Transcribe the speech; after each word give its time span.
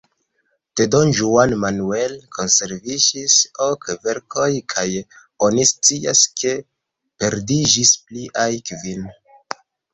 De 0.79 0.85
don 0.93 1.11
Juan 1.17 1.51
Manuel 1.63 2.15
konserviĝis 2.37 3.35
ok 3.67 3.87
verkoj, 4.09 4.49
kaj 4.75 4.87
oni 5.51 5.69
scias 5.75 6.25
ke 6.43 6.57
perdiĝis 7.23 7.97
pliaj 8.11 8.51
kvin. 8.73 9.09